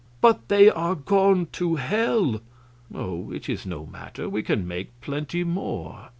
"But 0.19 0.47
they 0.47 0.67
are 0.67 0.95
gone 0.95 1.45
to 1.51 1.75
hell!" 1.75 2.41
"Oh, 2.91 3.31
it 3.31 3.47
is 3.47 3.67
no 3.67 3.85
matter; 3.85 4.27
we 4.27 4.41
can 4.41 4.67
make 4.67 4.99
plenty 4.99 5.43
more." 5.43 6.09